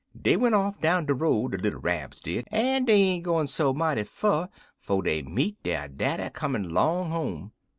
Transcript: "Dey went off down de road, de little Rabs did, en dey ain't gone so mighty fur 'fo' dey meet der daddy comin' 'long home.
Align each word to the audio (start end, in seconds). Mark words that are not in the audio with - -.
"Dey 0.19 0.35
went 0.35 0.55
off 0.55 0.81
down 0.81 1.05
de 1.05 1.13
road, 1.13 1.51
de 1.51 1.59
little 1.59 1.79
Rabs 1.79 2.19
did, 2.19 2.47
en 2.51 2.85
dey 2.85 2.99
ain't 3.03 3.23
gone 3.23 3.45
so 3.45 3.71
mighty 3.71 4.03
fur 4.03 4.49
'fo' 4.79 5.01
dey 5.03 5.21
meet 5.21 5.61
der 5.61 5.87
daddy 5.89 6.27
comin' 6.31 6.69
'long 6.69 7.11
home. 7.11 7.51